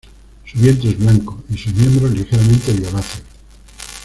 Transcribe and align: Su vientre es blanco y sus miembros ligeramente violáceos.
Su 0.47 0.57
vientre 0.57 0.89
es 0.89 0.97
blanco 0.97 1.43
y 1.53 1.57
sus 1.59 1.75
miembros 1.75 2.09
ligeramente 2.09 2.73
violáceos. 2.73 3.21